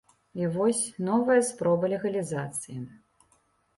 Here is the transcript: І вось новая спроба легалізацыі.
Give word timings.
І 0.41 0.47
вось 0.55 0.79
новая 1.09 1.37
спроба 1.51 1.93
легалізацыі. 1.93 2.79